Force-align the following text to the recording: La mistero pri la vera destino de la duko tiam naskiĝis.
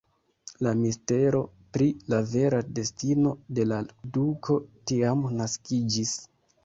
La 0.67 0.71
mistero 0.79 1.41
pri 1.77 1.89
la 2.13 2.21
vera 2.31 2.61
destino 2.79 3.35
de 3.59 3.67
la 3.73 3.79
duko 4.17 4.57
tiam 4.93 5.23
naskiĝis. 5.43 6.17